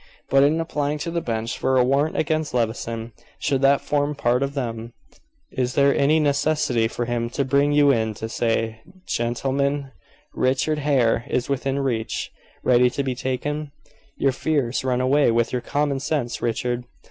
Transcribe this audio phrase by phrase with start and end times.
[0.31, 4.41] But, in applying to the bench for a warrant against Levison should that form part
[4.41, 4.93] of them
[5.51, 9.91] is there any necessity for him to bring you in to say: 'Gentlemen,
[10.33, 12.31] Richard Hare is within reach,
[12.63, 13.71] ready to be taken?'
[14.17, 16.83] Your fears run away with your common sense, Richard."